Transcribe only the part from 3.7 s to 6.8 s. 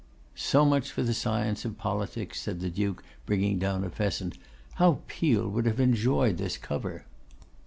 a pheasant. 'How Peel would have enjoyed this